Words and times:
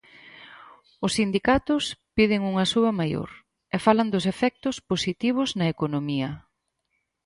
Os 1.05 1.11
sindicatos 1.17 1.83
piden 2.17 2.41
unha 2.51 2.65
suba 2.71 2.91
maior, 2.99 3.29
e 3.75 3.77
falan 3.85 4.11
dos 4.13 4.25
efectos 4.33 4.75
positivos 4.91 5.49
na 5.59 5.65
economía. 5.75 6.29